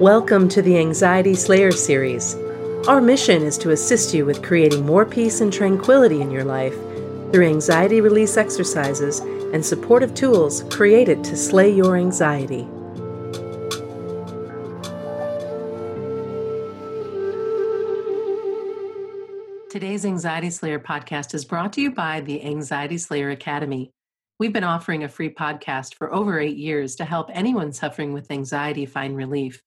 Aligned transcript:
Welcome 0.00 0.48
to 0.48 0.60
the 0.60 0.76
Anxiety 0.76 1.36
Slayer 1.36 1.70
series. 1.70 2.34
Our 2.88 3.00
mission 3.00 3.44
is 3.44 3.56
to 3.58 3.70
assist 3.70 4.12
you 4.12 4.26
with 4.26 4.42
creating 4.42 4.84
more 4.84 5.06
peace 5.06 5.40
and 5.40 5.52
tranquility 5.52 6.20
in 6.20 6.32
your 6.32 6.42
life 6.42 6.74
through 7.30 7.46
anxiety 7.46 8.00
release 8.00 8.36
exercises 8.36 9.20
and 9.20 9.64
supportive 9.64 10.12
tools 10.12 10.64
created 10.64 11.22
to 11.22 11.36
slay 11.36 11.70
your 11.70 11.96
anxiety. 11.96 12.66
Today's 19.70 20.04
Anxiety 20.04 20.50
Slayer 20.50 20.80
podcast 20.80 21.34
is 21.34 21.44
brought 21.44 21.72
to 21.74 21.80
you 21.80 21.92
by 21.92 22.20
the 22.20 22.44
Anxiety 22.44 22.98
Slayer 22.98 23.30
Academy. 23.30 23.92
We've 24.40 24.52
been 24.52 24.64
offering 24.64 25.04
a 25.04 25.08
free 25.08 25.32
podcast 25.32 25.94
for 25.94 26.12
over 26.12 26.40
eight 26.40 26.56
years 26.56 26.96
to 26.96 27.04
help 27.04 27.30
anyone 27.32 27.72
suffering 27.72 28.12
with 28.12 28.32
anxiety 28.32 28.86
find 28.86 29.16
relief. 29.16 29.62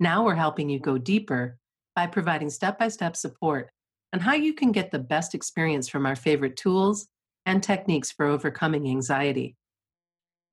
Now 0.00 0.24
we're 0.24 0.36
helping 0.36 0.68
you 0.68 0.78
go 0.78 0.96
deeper 0.96 1.58
by 1.96 2.06
providing 2.06 2.50
step 2.50 2.78
by 2.78 2.86
step 2.88 3.16
support 3.16 3.70
on 4.12 4.20
how 4.20 4.34
you 4.34 4.52
can 4.54 4.70
get 4.70 4.92
the 4.92 4.98
best 4.98 5.34
experience 5.34 5.88
from 5.88 6.04
our 6.06 6.14
favorite 6.14 6.56
tools 6.56 7.08
and 7.46 7.62
techniques 7.62 8.12
for 8.12 8.26
overcoming 8.26 8.88
anxiety. 8.88 9.56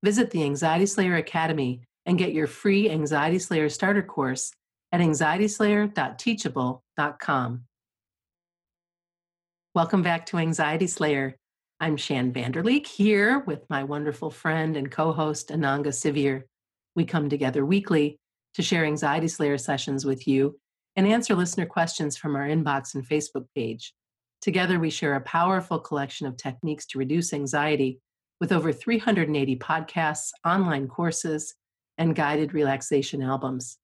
Visit 0.04 0.32
the 0.32 0.44
Anxiety 0.44 0.88
Slayer 0.88 1.16
Academy 1.16 1.82
and 2.06 2.18
get 2.18 2.34
your 2.34 2.48
free 2.48 2.90
Anxiety 2.90 3.40
Slayer 3.40 3.70
starter 3.70 4.02
course 4.02 4.52
at 4.92 5.00
anxietyslayer.teachable.com. 5.02 7.64
Welcome 9.76 10.02
back 10.02 10.26
to 10.28 10.38
Anxiety 10.38 10.88
Slayer. 10.88 11.36
I'm 11.80 11.98
Shann 11.98 12.34
Vanderleek 12.34 12.88
here 12.88 13.40
with 13.40 13.70
my 13.70 13.84
wonderful 13.84 14.32
friend 14.32 14.78
and 14.78 14.90
co 14.90 15.12
host 15.12 15.50
Ananga 15.50 15.90
Sivyer. 15.90 16.44
We 16.96 17.04
come 17.06 17.30
together 17.30 17.64
weekly 17.66 18.18
to 18.56 18.62
share 18.62 18.86
Anxiety 18.86 19.28
Slayer 19.28 19.58
sessions 19.58 20.06
with 20.06 20.28
you 20.28 20.60
and 20.96 21.08
answer 21.08 21.36
listener 21.36 21.66
questions 21.66 22.18
from 22.18 22.36
our 22.36 22.48
inbox 22.48 22.96
and 22.96 23.08
Facebook 23.08 23.46
page. 23.54 23.94
Together, 24.42 24.80
we 24.80 24.90
share 24.90 25.16
a 25.16 25.22
powerful 25.22 25.80
collection 25.80 26.26
of 26.26 26.38
techniques 26.38 26.86
to 26.88 27.00
reduce 27.00 27.34
anxiety 27.34 28.00
with 28.40 28.52
over 28.52 28.72
380 28.72 29.56
podcasts, 29.58 30.30
online 30.46 30.88
courses, 30.88 31.56
and 31.98 32.16
guided 32.16 32.54
relaxation 32.54 33.22
albums. 33.22 33.78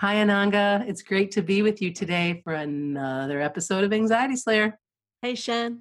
Hi, 0.00 0.16
Ananga. 0.16 0.88
It's 0.88 1.02
great 1.02 1.32
to 1.32 1.42
be 1.42 1.62
with 1.62 1.82
you 1.82 1.92
today 1.92 2.40
for 2.42 2.54
another 2.54 3.40
episode 3.40 3.84
of 3.84 3.92
Anxiety 3.92 4.36
Slayer. 4.36 4.78
Hey, 5.22 5.34
Shann. 5.34 5.80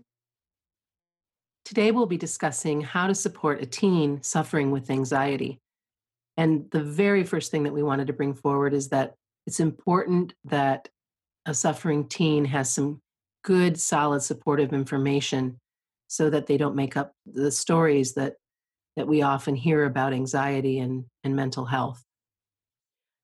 Today, 1.64 1.92
we'll 1.92 2.06
be 2.06 2.18
discussing 2.18 2.82
how 2.82 3.08
to 3.08 3.16
support 3.16 3.62
a 3.62 3.66
teen 3.66 4.22
suffering 4.22 4.72
with 4.72 4.90
anxiety. 4.90 5.62
And 6.40 6.72
the 6.72 6.82
very 6.82 7.26
first 7.26 7.52
thing 7.52 7.64
that 7.64 7.74
we 7.74 7.84
wanted 7.84 8.08
to 8.08 8.14
bring 8.14 8.34
forward 8.34 8.74
is 8.74 8.88
that 8.90 9.14
it's 9.46 9.60
important 9.60 10.34
that 10.46 10.88
a 11.46 11.54
suffering 11.54 12.08
teen 12.08 12.46
has 12.46 12.74
some 12.74 13.02
good, 13.44 13.78
solid, 13.78 14.22
supportive 14.22 14.72
information 14.72 15.60
so 16.08 16.30
that 16.30 16.48
they 16.48 16.56
don't 16.56 16.78
make 16.78 16.96
up 16.96 17.12
the 17.26 17.52
stories 17.52 18.14
that 18.14 18.36
that 18.96 19.06
we 19.06 19.22
often 19.22 19.54
hear 19.54 19.84
about 19.84 20.14
anxiety 20.14 20.80
and, 20.80 21.04
and 21.26 21.36
mental 21.36 21.66
health. 21.66 22.02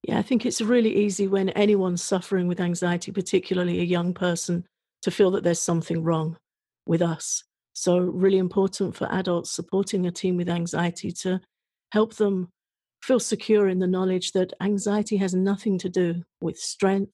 Yeah, 0.04 0.20
I 0.20 0.22
think 0.22 0.46
it's 0.46 0.60
really 0.60 0.94
easy 0.94 1.28
when 1.28 1.50
anyone's 1.50 2.04
suffering 2.04 2.50
with 2.50 2.60
anxiety, 2.60 3.14
particularly 3.14 3.80
a 3.80 3.84
young 3.84 4.14
person, 4.14 4.66
to 5.04 5.10
feel 5.10 5.32
that 5.32 5.44
there's 5.44 5.62
something 5.62 6.04
wrong 6.04 6.36
with 6.86 7.02
us. 7.02 7.46
So, 7.74 7.98
really 7.98 8.40
important 8.40 8.94
for 8.94 9.08
adults 9.10 9.52
supporting 9.52 10.06
a 10.06 10.12
teen 10.12 10.36
with 10.36 10.50
anxiety 10.50 11.12
to 11.24 11.40
help 11.92 12.16
them 12.16 12.50
feel 13.06 13.20
secure 13.20 13.68
in 13.68 13.78
the 13.78 13.86
knowledge 13.86 14.32
that 14.32 14.52
anxiety 14.62 15.18
has 15.18 15.36
nothing 15.36 15.78
to 15.78 15.88
do 15.88 16.24
with 16.42 16.58
strength 16.58 17.12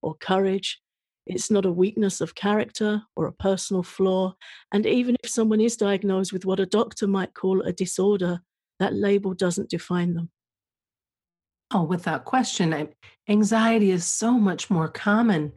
or 0.00 0.14
courage. 0.14 0.80
It's 1.26 1.50
not 1.50 1.64
a 1.64 1.72
weakness 1.72 2.20
of 2.20 2.36
character 2.36 3.02
or 3.16 3.26
a 3.26 3.32
personal 3.32 3.82
flaw. 3.82 4.34
And 4.72 4.86
even 4.86 5.16
if 5.24 5.30
someone 5.30 5.60
is 5.60 5.76
diagnosed 5.76 6.32
with 6.32 6.44
what 6.44 6.60
a 6.60 6.66
doctor 6.66 7.08
might 7.08 7.34
call 7.34 7.62
a 7.62 7.72
disorder, 7.72 8.42
that 8.78 8.94
label 8.94 9.34
doesn't 9.34 9.70
define 9.70 10.14
them. 10.14 10.30
Oh, 11.72 11.82
without 11.82 12.24
question. 12.24 12.88
Anxiety 13.28 13.90
is 13.90 14.04
so 14.04 14.32
much 14.32 14.70
more 14.70 14.88
common 14.88 15.52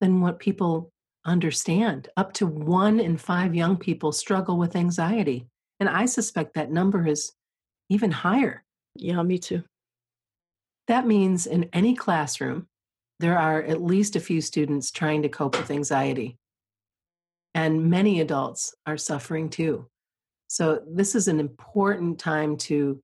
than 0.00 0.22
what 0.22 0.38
people 0.38 0.92
understand. 1.26 2.08
Up 2.16 2.32
to 2.34 2.46
one 2.46 3.00
in 3.00 3.18
five 3.18 3.54
young 3.54 3.76
people 3.76 4.12
struggle 4.12 4.56
with 4.56 4.76
anxiety. 4.76 5.46
And 5.78 5.90
I 5.90 6.06
suspect 6.06 6.54
that 6.54 6.70
number 6.70 7.06
is 7.06 7.32
even 7.90 8.10
higher. 8.10 8.63
Yeah, 8.96 9.22
me 9.22 9.38
too. 9.38 9.64
That 10.86 11.06
means 11.06 11.46
in 11.46 11.68
any 11.72 11.94
classroom, 11.94 12.68
there 13.20 13.38
are 13.38 13.62
at 13.62 13.82
least 13.82 14.16
a 14.16 14.20
few 14.20 14.40
students 14.40 14.90
trying 14.90 15.22
to 15.22 15.28
cope 15.28 15.56
with 15.56 15.70
anxiety. 15.70 16.36
And 17.54 17.88
many 17.88 18.20
adults 18.20 18.74
are 18.86 18.96
suffering 18.96 19.48
too. 19.48 19.86
So, 20.48 20.82
this 20.86 21.14
is 21.14 21.28
an 21.28 21.40
important 21.40 22.18
time 22.18 22.56
to 22.58 23.00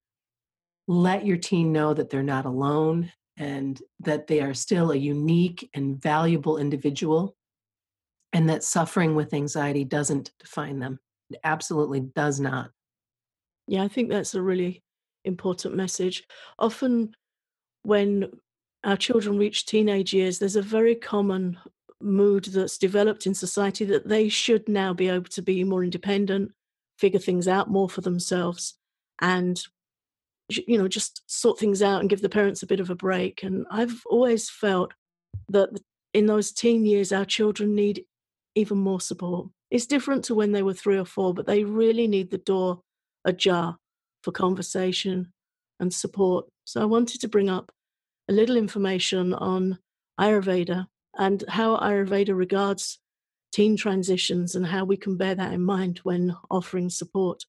let 0.87 1.25
your 1.25 1.37
teen 1.37 1.73
know 1.73 1.95
that 1.95 2.11
they're 2.11 2.23
not 2.23 2.45
alone 2.45 3.13
and 3.37 3.81
that 4.01 4.27
they 4.27 4.41
are 4.41 4.55
still 4.55 4.91
a 4.91 4.97
unique 4.97 5.71
and 5.73 6.01
valuable 6.01 6.59
individual 6.59 7.35
and 8.33 8.49
that 8.49 8.63
suffering 8.65 9.15
with 9.15 9.35
anxiety 9.35 9.85
doesn't 9.85 10.33
define 10.39 10.79
them. 10.79 10.99
It 11.31 11.41
absolutely 11.45 12.01
does 12.01 12.41
not. 12.41 12.71
Yeah, 13.67 13.85
I 13.85 13.89
think 13.89 14.11
that's 14.11 14.35
a 14.35 14.43
really 14.43 14.83
important 15.25 15.77
message. 15.77 16.25
Often, 16.59 17.15
when 17.83 18.31
our 18.85 18.97
children 18.97 19.39
reach 19.39 19.67
teenage 19.67 20.13
years, 20.13 20.39
there's 20.39 20.57
a 20.57 20.63
very 20.63 20.95
common 20.95 21.59
mood 22.01 22.45
that's 22.47 22.79
developed 22.79 23.27
in 23.27 23.35
society 23.35 23.85
that 23.85 24.09
they 24.09 24.29
should 24.29 24.69
now 24.69 24.95
be 24.95 25.09
able 25.09 25.29
to 25.29 25.43
be 25.43 25.65
more 25.65 25.85
independent, 25.85 26.53
figure 26.99 27.21
things 27.21 27.47
out 27.47 27.71
more 27.71 27.89
for 27.89 28.01
themselves, 28.01 28.75
and 29.21 29.63
you 30.49 30.79
know 30.79 30.89
just 30.89 31.23
sort 31.27 31.59
things 31.59 31.83
out 31.83 32.01
and 32.01 32.11
give 32.11 32.23
the 32.23 32.29
parents 32.29 32.63
a 32.63 32.67
bit 32.67 32.81
of 32.81 32.91
a 32.91 32.95
break. 32.95 33.43
And 33.43 33.67
I've 33.71 34.03
always 34.07 34.49
felt 34.49 34.93
that 35.49 35.69
in 36.15 36.27
those 36.27 36.53
teen 36.53 36.85
years, 36.85 37.13
our 37.13 37.25
children 37.25 37.75
need 37.75 38.05
even 38.55 38.79
more 38.79 39.01
support. 39.01 39.49
It's 39.71 39.87
different 39.87 40.25
to 40.25 40.35
when 40.35 40.53
they 40.53 40.63
were 40.63 40.75
three 40.75 40.99
or 40.99 41.05
four, 41.05 41.33
but 41.35 41.47
they 41.47 41.63
really 41.63 42.09
need 42.09 42.31
the 42.31 42.39
door 42.39 42.81
ajar 43.25 43.77
for 44.23 44.33
conversation 44.33 45.33
and 45.79 45.93
support. 45.93 46.47
So 46.65 46.81
I 46.81 46.85
wanted 46.85 47.21
to 47.23 47.29
bring 47.29 47.49
up 47.49 47.73
a 48.29 48.33
little 48.33 48.57
information 48.57 49.35
on 49.35 49.79
Ayurveda 50.21 50.87
and 51.19 51.45
how 51.49 51.77
Ayurveda 51.79 52.37
regards 52.37 52.99
teen 53.53 53.77
transitions 53.77 54.55
and 54.55 54.67
how 54.67 54.85
we 54.85 54.97
can 54.97 55.17
bear 55.17 55.35
that 55.35 55.53
in 55.53 55.63
mind 55.63 55.99
when 56.03 56.37
offering 56.51 56.91
support. 56.91 57.45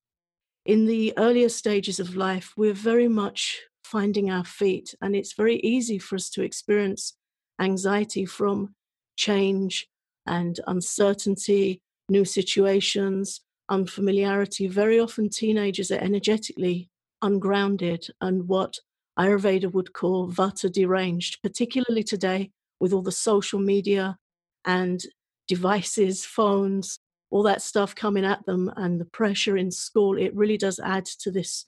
In 0.66 0.86
the 0.86 1.14
earlier 1.18 1.50
stages 1.50 2.00
of 2.00 2.16
life, 2.16 2.54
we're 2.56 2.74
very 2.74 3.08
much 3.08 3.62
finding 3.84 4.30
our 4.30 4.46
feet, 4.46 4.96
and 5.02 5.16
it's 5.16 5.34
very 5.34 5.58
easy 5.58 6.00
for 6.00 6.16
us 6.16 6.30
to 6.32 6.44
experience 6.44 7.14
anxiety 7.60 8.26
from 8.26 8.74
change 9.16 9.88
and 10.26 10.60
uncertainty, 10.68 11.82
new 12.10 12.26
situations, 12.26 13.42
unfamiliarity. 13.72 14.68
Very 14.68 15.00
often, 15.00 15.30
teenagers 15.30 15.90
are 15.92 16.00
energetically 16.00 16.90
ungrounded 17.22 18.06
and 18.20 18.48
what 18.48 18.78
Ayurveda 19.18 19.72
would 19.72 19.94
call 19.94 20.32
vata 20.32 20.72
deranged, 20.72 21.40
particularly 21.42 22.04
today 22.04 22.52
with 22.80 22.94
all 22.94 23.02
the 23.02 23.12
social 23.12 23.60
media 23.60 24.18
and 24.66 25.02
devices, 25.48 26.26
phones, 26.26 27.00
all 27.30 27.44
that 27.44 27.62
stuff 27.62 27.96
coming 27.96 28.26
at 28.26 28.46
them 28.46 28.72
and 28.76 29.00
the 29.00 29.06
pressure 29.06 29.58
in 29.58 29.72
school. 29.72 30.18
It 30.18 30.36
really 30.36 30.58
does 30.58 30.80
add 30.80 31.06
to 31.22 31.32
this 31.32 31.66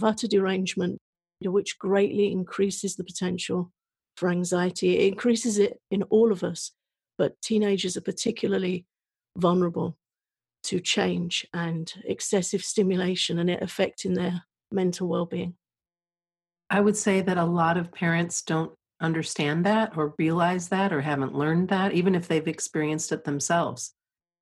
vata 0.00 0.28
derangement, 0.28 0.98
which 1.42 1.78
greatly 1.78 2.30
increases 2.30 2.96
the 2.96 3.04
potential 3.04 3.72
for 4.16 4.28
anxiety. 4.28 4.98
It 4.98 5.12
increases 5.12 5.58
it 5.58 5.80
in 5.90 6.02
all 6.04 6.32
of 6.32 6.44
us, 6.44 6.72
but 7.16 7.40
teenagers 7.40 7.96
are 7.96 8.02
particularly 8.02 8.84
vulnerable 9.36 9.96
to 10.64 10.80
change 10.80 11.46
and 11.52 11.92
excessive 12.04 12.62
stimulation 12.62 13.38
and 13.38 13.50
it 13.50 13.62
affecting 13.62 14.14
their 14.14 14.42
mental 14.70 15.08
well-being. 15.08 15.54
I 16.68 16.80
would 16.80 16.96
say 16.96 17.20
that 17.20 17.38
a 17.38 17.44
lot 17.44 17.76
of 17.76 17.92
parents 17.92 18.42
don't 18.42 18.72
understand 19.00 19.64
that 19.66 19.96
or 19.96 20.14
realize 20.18 20.68
that 20.68 20.92
or 20.92 21.00
haven't 21.00 21.34
learned 21.34 21.68
that 21.68 21.92
even 21.92 22.14
if 22.14 22.28
they've 22.28 22.46
experienced 22.46 23.12
it 23.12 23.24
themselves. 23.24 23.94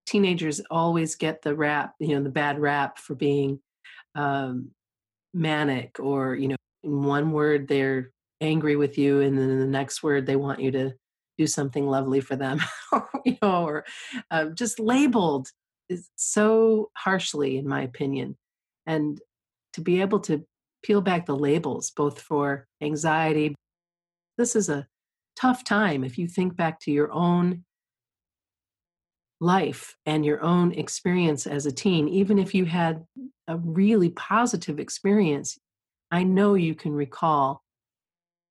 Teenagers 0.06 0.61
always 0.70 1.15
get 1.15 1.43
the 1.43 1.55
rap 1.55 1.94
you 2.00 2.09
know 2.09 2.23
the 2.23 2.31
bad 2.31 2.59
rap 2.59 2.99
for 2.99 3.14
being 3.14 3.61
um, 4.14 4.71
manic 5.32 6.00
or 6.00 6.35
you 6.35 6.49
know 6.49 6.56
in 6.82 7.03
one 7.03 7.32
word 7.32 7.69
they're 7.69 8.11
angry 8.41 8.76
with 8.76 8.99
you 8.99 9.21
and 9.21 9.38
then 9.38 9.50
in 9.50 9.61
the 9.61 9.67
next 9.67 10.03
word 10.03 10.26
they 10.26 10.37
want 10.37 10.61
you 10.61 10.71
to 10.71 10.94
do 11.37 11.47
something 11.47 11.87
lovely 11.87 12.21
for 12.21 12.37
them 12.37 12.61
you 13.25 13.37
know 13.43 13.64
or 13.64 13.85
uh, 14.31 14.47
just 14.47 14.81
labeled 14.81 15.50
so 16.17 16.90
harshly, 16.96 17.56
in 17.56 17.69
my 17.69 17.82
opinion. 17.82 18.37
And 18.87 19.20
to 19.75 19.81
be 19.81 20.00
able 20.00 20.20
to 20.20 20.44
peel 20.82 21.00
back 21.00 21.26
the 21.26 21.37
labels, 21.37 21.90
both 21.90 22.20
for 22.20 22.67
anxiety, 22.81 23.55
this 24.37 24.55
is 24.55 24.69
a 24.69 24.87
tough 25.37 25.64
time 25.64 26.05
if 26.05 26.19
you 26.19 26.26
think 26.26 26.56
back 26.56 26.81
to 26.81 26.90
your 26.90 27.12
own 27.12 27.64
life 29.40 29.96
and 30.05 30.25
your 30.25 30.43
own 30.43 30.73
experience 30.73 31.46
as 31.46 31.67
a 31.67 31.73
teen, 31.73 32.08
even 32.08 32.38
if 32.38 32.55
you 32.55 32.64
had 32.64 33.05
a 33.46 33.56
really 33.56 34.11
positive 34.11 34.81
experience, 34.81 35.58
I 36.11 36.25
know 36.25 36.55
you 36.55 36.75
can 36.75 36.93
recall 36.93 37.62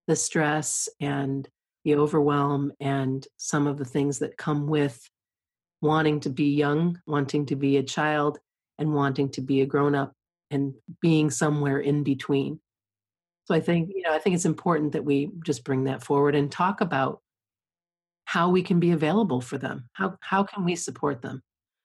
the 0.07 0.15
stress 0.15 0.87
and 1.01 1.47
the 1.83 1.95
overwhelm 1.95 2.71
and 2.79 3.25
some 3.37 3.67
of 3.67 3.77
the 3.77 3.85
things 3.85 4.19
that 4.19 4.37
come 4.37 4.67
with 4.67 4.99
wanting 5.81 6.19
to 6.21 6.29
be 6.29 6.55
young, 6.55 6.99
wanting 7.05 7.45
to 7.47 7.55
be 7.55 7.77
a 7.77 7.83
child, 7.83 8.39
and 8.79 8.93
wanting 8.93 9.29
to 9.29 9.41
be 9.41 9.61
a 9.61 9.65
grown 9.65 9.95
up 9.95 10.13
and 10.51 10.73
being 11.01 11.29
somewhere 11.29 11.79
in 11.79 12.03
between. 12.03 12.59
So 13.45 13.55
I 13.55 13.59
think, 13.59 13.91
you 13.93 14.03
know, 14.03 14.13
I 14.13 14.19
think 14.19 14.35
it's 14.35 14.45
important 14.45 14.91
that 14.93 15.05
we 15.05 15.31
just 15.45 15.63
bring 15.63 15.85
that 15.85 16.03
forward 16.03 16.35
and 16.35 16.51
talk 16.51 16.81
about 16.81 17.21
how 18.25 18.49
we 18.49 18.61
can 18.61 18.79
be 18.79 18.91
available 18.91 19.39
for 19.39 19.57
them. 19.57 19.89
How 19.93 20.17
how 20.19 20.43
can 20.43 20.65
we 20.65 20.75
support 20.75 21.21
them? 21.21 21.41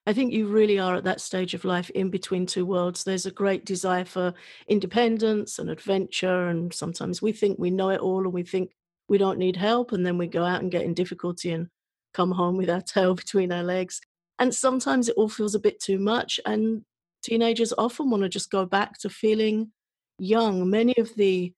I 0.06 0.12
think 0.12 0.32
you 0.32 0.48
really 0.48 0.80
are 0.80 0.96
at 0.96 1.04
that 1.04 1.20
stage 1.20 1.54
of 1.54 1.64
life 1.64 1.88
in 1.90 2.10
between 2.10 2.46
two 2.46 2.66
worlds. 2.66 3.04
There's 3.04 3.26
a 3.26 3.30
great 3.30 3.64
desire 3.64 4.04
for 4.04 4.34
independence 4.66 5.60
and 5.60 5.70
adventure, 5.70 6.48
and 6.48 6.74
sometimes 6.74 7.22
we 7.22 7.30
think 7.30 7.58
we 7.58 7.70
know 7.70 7.90
it 7.90 8.00
all 8.00 8.24
and 8.24 8.32
we 8.32 8.42
think 8.42 8.72
we 9.08 9.18
don't 9.18 9.38
need 9.38 9.54
help, 9.54 9.92
and 9.92 10.04
then 10.04 10.18
we 10.18 10.26
go 10.26 10.44
out 10.44 10.60
and 10.60 10.72
get 10.72 10.82
in 10.82 10.94
difficulty 10.94 11.52
and 11.52 11.68
come 12.12 12.32
home 12.32 12.56
with 12.56 12.70
our 12.70 12.80
tail 12.80 13.14
between 13.22 13.52
our 13.52 13.62
legs. 13.62 14.00
And 14.38 14.54
sometimes 14.54 15.08
it 15.08 15.14
all 15.16 15.28
feels 15.28 15.54
a 15.54 15.60
bit 15.60 15.80
too 15.80 15.98
much, 15.98 16.40
and 16.44 16.82
teenagers 17.22 17.72
often 17.78 18.10
want 18.10 18.22
to 18.22 18.28
just 18.28 18.50
go 18.50 18.66
back 18.66 18.98
to 18.98 19.10
feeling 19.10 19.72
young. 20.18 20.68
Many 20.68 20.96
of 20.98 21.14
the 21.16 21.52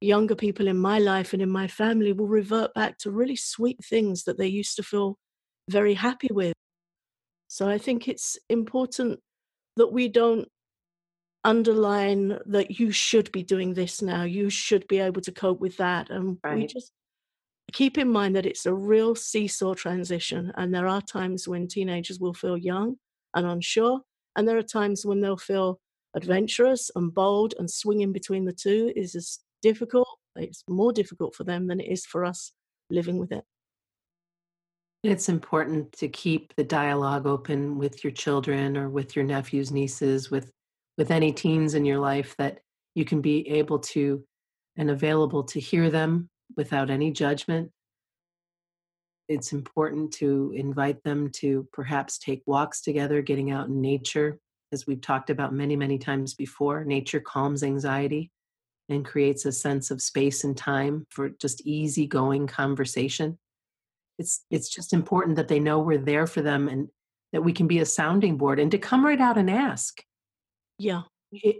younger 0.00 0.34
people 0.34 0.68
in 0.68 0.78
my 0.78 0.98
life 0.98 1.32
and 1.32 1.42
in 1.42 1.50
my 1.50 1.66
family 1.66 2.12
will 2.12 2.26
revert 2.26 2.72
back 2.74 2.98
to 2.98 3.10
really 3.10 3.36
sweet 3.36 3.84
things 3.84 4.24
that 4.24 4.38
they 4.38 4.46
used 4.46 4.76
to 4.76 4.82
feel 4.82 5.18
very 5.68 5.94
happy 5.94 6.28
with. 6.32 6.54
So 7.48 7.68
I 7.68 7.78
think 7.78 8.08
it's 8.08 8.38
important 8.48 9.20
that 9.76 9.92
we 9.92 10.08
don't 10.08 10.48
underline 11.44 12.38
that 12.46 12.78
you 12.78 12.92
should 12.92 13.30
be 13.32 13.42
doing 13.42 13.74
this 13.74 14.02
now, 14.02 14.24
you 14.24 14.50
should 14.50 14.86
be 14.88 14.98
able 14.98 15.22
to 15.22 15.32
cope 15.32 15.60
with 15.60 15.76
that. 15.78 16.10
And 16.10 16.38
right. 16.44 16.56
we 16.56 16.66
just 16.66 16.92
keep 17.72 17.98
in 17.98 18.08
mind 18.10 18.34
that 18.36 18.46
it's 18.46 18.66
a 18.66 18.74
real 18.74 19.14
seesaw 19.14 19.74
transition. 19.74 20.52
And 20.56 20.74
there 20.74 20.88
are 20.88 21.02
times 21.02 21.46
when 21.46 21.68
teenagers 21.68 22.18
will 22.18 22.34
feel 22.34 22.56
young 22.56 22.96
and 23.34 23.46
unsure, 23.46 24.00
and 24.36 24.46
there 24.46 24.58
are 24.58 24.62
times 24.62 25.04
when 25.04 25.20
they'll 25.20 25.36
feel 25.36 25.80
adventurous 26.14 26.90
and 26.96 27.12
bold 27.12 27.54
and 27.58 27.70
swinging 27.70 28.12
between 28.12 28.44
the 28.44 28.52
two 28.52 28.92
is 28.96 29.14
as 29.14 29.40
difficult. 29.62 30.08
It's 30.36 30.64
more 30.68 30.92
difficult 30.92 31.34
for 31.34 31.44
them 31.44 31.66
than 31.66 31.80
it 31.80 31.90
is 31.90 32.06
for 32.06 32.24
us 32.24 32.52
living 32.90 33.18
with 33.18 33.32
it. 33.32 33.44
It's 35.04 35.28
important 35.28 35.92
to 35.92 36.08
keep 36.08 36.54
the 36.56 36.64
dialogue 36.64 37.26
open 37.26 37.78
with 37.78 38.02
your 38.02 38.12
children 38.12 38.76
or 38.76 38.88
with 38.88 39.14
your 39.14 39.24
nephews, 39.24 39.70
nieces, 39.70 40.30
with 40.30 40.50
with 40.96 41.12
any 41.12 41.32
teens 41.32 41.74
in 41.74 41.84
your 41.84 42.00
life 42.00 42.34
that 42.38 42.58
you 42.96 43.04
can 43.04 43.20
be 43.20 43.48
able 43.48 43.78
to 43.78 44.24
and 44.76 44.90
available 44.90 45.44
to 45.44 45.60
hear 45.60 45.90
them 45.90 46.28
without 46.58 46.90
any 46.90 47.12
judgment. 47.12 47.70
It's 49.28 49.52
important 49.52 50.12
to 50.14 50.52
invite 50.54 51.02
them 51.04 51.30
to 51.36 51.66
perhaps 51.72 52.18
take 52.18 52.42
walks 52.46 52.82
together, 52.82 53.22
getting 53.22 53.50
out 53.50 53.68
in 53.68 53.80
nature. 53.80 54.38
As 54.72 54.86
we've 54.86 55.00
talked 55.00 55.30
about 55.30 55.54
many, 55.54 55.76
many 55.76 55.96
times 55.96 56.34
before, 56.34 56.84
nature 56.84 57.20
calms 57.20 57.62
anxiety 57.62 58.30
and 58.90 59.04
creates 59.04 59.46
a 59.46 59.52
sense 59.52 59.90
of 59.90 60.02
space 60.02 60.44
and 60.44 60.56
time 60.56 61.06
for 61.10 61.30
just 61.30 61.66
easygoing 61.66 62.46
conversation. 62.46 63.38
It's 64.18 64.44
it's 64.50 64.68
just 64.68 64.92
important 64.92 65.36
that 65.36 65.48
they 65.48 65.60
know 65.60 65.78
we're 65.78 65.98
there 65.98 66.26
for 66.26 66.42
them 66.42 66.68
and 66.68 66.88
that 67.32 67.44
we 67.44 67.52
can 67.52 67.66
be 67.66 67.78
a 67.78 67.86
sounding 67.86 68.36
board 68.36 68.58
and 68.58 68.70
to 68.72 68.78
come 68.78 69.04
right 69.04 69.20
out 69.20 69.38
and 69.38 69.50
ask. 69.50 70.02
Yeah. 70.78 71.02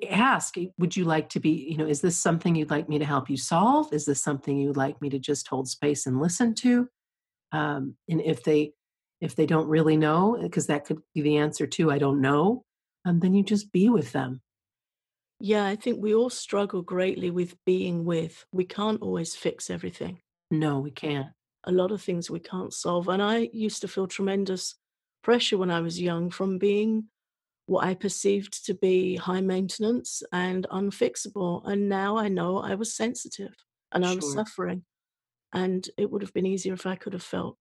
Ask, 0.09 0.55
would 0.79 0.97
you 0.97 1.05
like 1.05 1.29
to 1.31 1.41
be, 1.41 1.51
you 1.51 1.77
know, 1.77 1.87
is 1.87 2.01
this 2.01 2.17
something 2.17 2.55
you'd 2.55 2.71
like 2.71 2.89
me 2.89 2.99
to 2.99 3.05
help 3.05 3.29
you 3.29 3.37
solve? 3.37 3.93
Is 3.93 4.07
this 4.07 4.23
something 4.23 4.57
you'd 4.57 4.77
like 4.77 5.01
me 5.03 5.11
to 5.11 5.19
just 5.19 5.49
hold 5.49 5.69
space 5.69 6.07
and 6.07 6.21
listen 6.21 6.55
to? 6.57 6.89
Um, 7.53 7.97
and 8.09 8.21
if 8.21 8.45
they 8.45 8.73
if 9.21 9.35
they 9.35 9.47
don't 9.47 9.69
really 9.69 9.97
know, 9.97 10.39
because 10.41 10.69
that 10.69 10.85
could 10.85 10.99
be 11.13 11.23
the 11.23 11.39
answer 11.39 11.67
too, 11.67 11.91
I 11.91 11.99
don't 11.99 12.21
know, 12.21 12.65
um, 13.05 13.19
then 13.19 13.35
you 13.35 13.43
just 13.43 13.73
be 13.73 13.89
with 13.89 14.13
them 14.13 14.41
yeah, 15.41 15.67
I 15.67 15.77
think 15.77 16.03
we 16.03 16.15
all 16.15 16.31
struggle 16.31 16.83
greatly 16.83 17.31
with 17.31 17.55
being 17.65 18.05
with. 18.05 18.45
We 18.53 18.65
can't 18.65 19.01
always 19.01 19.37
fix 19.37 19.71
everything. 19.71 20.21
No, 20.51 20.81
we 20.81 20.91
can't. 20.91 21.29
A 21.65 21.73
lot 21.73 21.93
of 21.93 22.03
things 22.03 22.31
we 22.31 22.41
can't 22.41 22.73
solve. 22.73 23.09
And 23.09 23.23
I 23.23 23.49
used 23.53 23.81
to 23.83 23.89
feel 23.89 24.09
tremendous 24.09 24.75
pressure 25.23 25.59
when 25.59 25.71
I 25.71 25.81
was 25.81 26.01
young 26.01 26.31
from 26.31 26.59
being 26.59 27.05
what 27.69 27.85
I 27.85 27.95
perceived 27.95 28.67
to 28.67 28.75
be 28.75 29.17
high 29.17 29.41
maintenance 29.41 30.23
and 30.33 30.67
unfixable. 30.71 31.63
And 31.65 31.89
now 31.89 32.17
I 32.17 32.29
know 32.29 32.59
I 32.59 32.75
was 32.75 32.95
sensitive 32.97 33.55
and 33.93 34.05
I 34.05 34.15
was 34.15 34.33
suffering. 34.33 34.83
And 35.53 35.89
it 35.97 36.11
would 36.11 36.23
have 36.23 36.35
been 36.35 36.47
easier 36.47 36.75
if 36.75 36.87
I 36.87 36.97
could 36.97 37.13
have 37.13 37.23
felt 37.23 37.57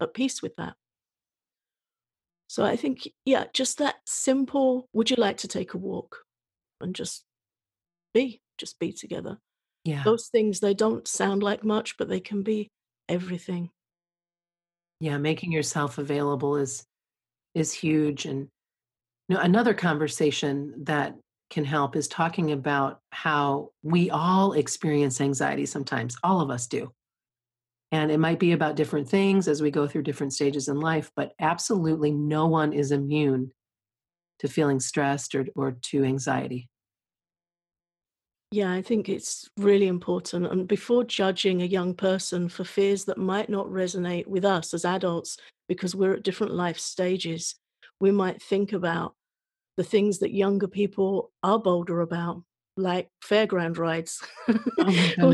at 0.00 0.14
peace 0.14 0.42
with 0.42 0.56
that. 0.56 0.74
So 2.48 2.64
I 2.64 2.76
think, 2.76 3.08
yeah, 3.24 3.44
just 3.52 3.78
that 3.78 3.96
simple 4.06 4.88
would 4.92 5.10
you 5.10 5.16
like 5.16 5.38
to 5.38 5.48
take 5.48 5.74
a 5.74 5.78
walk? 5.78 6.24
and 6.80 6.94
just 6.94 7.24
be, 8.14 8.40
just 8.56 8.78
be 8.78 8.92
together. 8.92 9.38
Yeah. 9.84 10.02
Those 10.04 10.28
things, 10.28 10.60
they 10.60 10.74
don't 10.74 11.06
sound 11.06 11.42
like 11.42 11.64
much, 11.64 11.96
but 11.96 12.08
they 12.08 12.20
can 12.20 12.42
be 12.42 12.70
everything. 13.08 13.70
Yeah, 15.00 15.18
making 15.18 15.52
yourself 15.52 15.98
available 15.98 16.56
is 16.56 16.84
is 17.54 17.72
huge 17.72 18.26
and 18.26 18.48
know, 19.34 19.40
another 19.40 19.74
conversation 19.74 20.74
that 20.84 21.14
can 21.50 21.64
help 21.64 21.96
is 21.96 22.08
talking 22.08 22.52
about 22.52 23.00
how 23.10 23.70
we 23.82 24.10
all 24.10 24.52
experience 24.52 25.20
anxiety 25.20 25.66
sometimes. 25.66 26.16
All 26.22 26.40
of 26.40 26.50
us 26.50 26.66
do. 26.66 26.92
And 27.90 28.10
it 28.10 28.18
might 28.18 28.38
be 28.38 28.52
about 28.52 28.76
different 28.76 29.08
things 29.08 29.48
as 29.48 29.62
we 29.62 29.70
go 29.70 29.86
through 29.86 30.02
different 30.02 30.34
stages 30.34 30.68
in 30.68 30.78
life, 30.78 31.10
but 31.16 31.32
absolutely 31.40 32.10
no 32.10 32.46
one 32.46 32.74
is 32.74 32.92
immune 32.92 33.52
to 34.40 34.48
feeling 34.48 34.78
stressed 34.78 35.34
or, 35.34 35.46
or 35.56 35.72
to 35.82 36.04
anxiety? 36.04 36.68
Yeah, 38.50 38.72
I 38.72 38.80
think 38.80 39.08
it's 39.08 39.48
really 39.58 39.88
important. 39.88 40.46
And 40.46 40.66
before 40.66 41.04
judging 41.04 41.60
a 41.60 41.66
young 41.66 41.94
person 41.94 42.48
for 42.48 42.64
fears 42.64 43.04
that 43.04 43.18
might 43.18 43.50
not 43.50 43.66
resonate 43.66 44.26
with 44.26 44.44
us 44.44 44.72
as 44.72 44.84
adults, 44.84 45.36
because 45.68 45.94
we're 45.94 46.14
at 46.14 46.22
different 46.22 46.54
life 46.54 46.78
stages, 46.78 47.56
we 48.00 48.10
might 48.10 48.40
think 48.42 48.72
about 48.72 49.14
the 49.78 49.84
things 49.84 50.18
that 50.18 50.34
younger 50.34 50.66
people 50.66 51.30
are 51.44 51.58
bolder 51.58 52.00
about, 52.00 52.42
like 52.76 53.08
fairground 53.24 53.78
rides. 53.78 54.20
Oh 54.48 55.32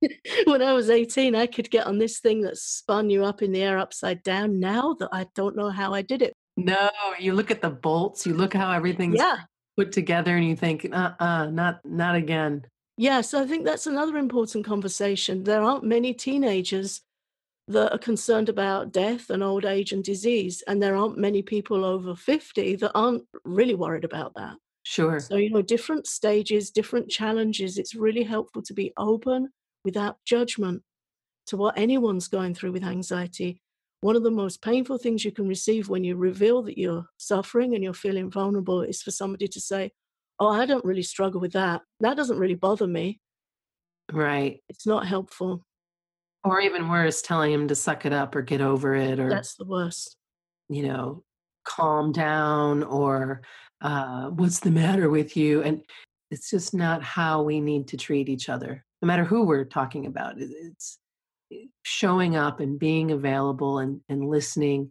when 0.44 0.62
I 0.62 0.72
was 0.72 0.88
18, 0.88 1.34
I 1.34 1.48
could 1.48 1.68
get 1.68 1.88
on 1.88 1.98
this 1.98 2.20
thing 2.20 2.42
that 2.42 2.56
spun 2.56 3.10
you 3.10 3.24
up 3.24 3.42
in 3.42 3.50
the 3.50 3.60
air 3.60 3.78
upside 3.78 4.22
down. 4.22 4.60
Now 4.60 4.94
that 5.00 5.08
I 5.12 5.26
don't 5.34 5.56
know 5.56 5.68
how 5.68 5.92
I 5.92 6.02
did 6.02 6.22
it. 6.22 6.32
No, 6.56 6.90
you 7.18 7.32
look 7.34 7.50
at 7.50 7.60
the 7.60 7.70
bolts, 7.70 8.24
you 8.24 8.34
look 8.34 8.54
how 8.54 8.70
everything's 8.70 9.16
yeah. 9.18 9.38
put 9.76 9.90
together 9.90 10.36
and 10.36 10.46
you 10.46 10.54
think, 10.54 10.86
uh-uh, 10.92 11.46
not 11.46 11.80
not 11.84 12.14
again. 12.14 12.64
Yeah, 12.96 13.20
so 13.22 13.42
I 13.42 13.46
think 13.48 13.64
that's 13.64 13.88
another 13.88 14.16
important 14.16 14.64
conversation. 14.64 15.42
There 15.42 15.62
aren't 15.62 15.82
many 15.82 16.14
teenagers 16.14 17.00
that 17.68 17.92
are 17.92 17.98
concerned 17.98 18.48
about 18.48 18.92
death 18.92 19.30
and 19.30 19.42
old 19.42 19.64
age 19.64 19.92
and 19.92 20.02
disease, 20.02 20.62
and 20.66 20.82
there 20.82 20.96
aren't 20.96 21.18
many 21.18 21.42
people 21.42 21.84
over 21.84 22.14
50 22.14 22.76
that 22.76 22.92
aren't 22.94 23.22
really 23.44 23.74
worried 23.74 24.04
about 24.04 24.34
that. 24.34 24.56
Sure. 24.84 25.20
So, 25.20 25.36
you 25.36 25.50
know, 25.50 25.62
different 25.62 26.06
stages, 26.06 26.70
different 26.70 27.08
challenges. 27.08 27.78
It's 27.78 27.94
really 27.94 28.24
helpful 28.24 28.62
to 28.62 28.74
be 28.74 28.92
open 28.96 29.50
without 29.84 30.16
judgment 30.24 30.82
to 31.46 31.56
what 31.56 31.78
anyone's 31.78 32.28
going 32.28 32.54
through 32.54 32.72
with 32.72 32.84
anxiety 32.84 33.62
one 34.02 34.16
of 34.16 34.24
the 34.24 34.30
most 34.32 34.60
painful 34.62 34.98
things 34.98 35.24
you 35.24 35.30
can 35.30 35.46
receive 35.46 35.88
when 35.88 36.02
you 36.02 36.16
reveal 36.16 36.60
that 36.62 36.76
you're 36.76 37.06
suffering 37.18 37.74
and 37.74 37.84
you're 37.84 37.94
feeling 37.94 38.30
vulnerable 38.30 38.82
is 38.82 39.00
for 39.00 39.12
somebody 39.12 39.46
to 39.46 39.60
say, 39.60 39.92
Oh, 40.40 40.48
I 40.48 40.66
don't 40.66 40.84
really 40.84 41.04
struggle 41.04 41.40
with 41.40 41.52
that. 41.52 41.82
That 42.00 42.16
doesn't 42.16 42.38
really 42.38 42.56
bother 42.56 42.88
me. 42.88 43.20
Right. 44.10 44.60
It's 44.68 44.86
not 44.86 45.06
helpful. 45.06 45.64
Or 46.44 46.60
even 46.60 46.88
worse, 46.88 47.22
telling 47.22 47.52
him 47.52 47.68
to 47.68 47.74
suck 47.74 48.04
it 48.04 48.12
up 48.12 48.34
or 48.34 48.42
get 48.42 48.60
over 48.60 48.94
it 48.94 49.20
or 49.20 49.28
that's 49.28 49.54
the 49.54 49.64
worst. 49.64 50.16
You 50.68 50.84
know, 50.84 51.24
calm 51.64 52.12
down 52.12 52.82
or 52.82 53.42
uh, 53.80 54.28
what's 54.30 54.60
the 54.60 54.70
matter 54.70 55.08
with 55.08 55.36
you? 55.36 55.62
And 55.62 55.82
it's 56.30 56.50
just 56.50 56.74
not 56.74 57.02
how 57.02 57.42
we 57.42 57.60
need 57.60 57.88
to 57.88 57.96
treat 57.96 58.28
each 58.28 58.48
other, 58.48 58.84
no 59.02 59.06
matter 59.06 59.24
who 59.24 59.44
we're 59.44 59.64
talking 59.64 60.06
about. 60.06 60.34
It's 60.38 60.98
showing 61.82 62.36
up 62.36 62.60
and 62.60 62.78
being 62.78 63.10
available 63.10 63.78
and, 63.78 64.00
and 64.08 64.28
listening. 64.28 64.90